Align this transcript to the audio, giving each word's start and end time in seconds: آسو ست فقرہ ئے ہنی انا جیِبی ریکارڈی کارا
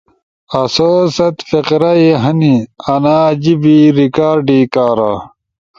آسو 0.59 0.89
ست 1.15 1.37
فقرہ 1.49 1.91
ئے 2.01 2.09
ہنی 2.23 2.55
انا 2.93 3.17
جیِبی 3.41 3.77
ریکارڈی 3.97 4.59
کارا 4.73 5.13